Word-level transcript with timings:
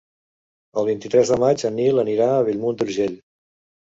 El 0.81 0.87
vint-i-tres 0.87 1.33
de 1.33 1.37
maig 1.45 1.65
en 1.71 1.77
Nil 1.81 2.05
anirà 2.05 2.31
a 2.39 2.43
Bellmunt 2.49 2.81
d'Urgell. 2.81 3.19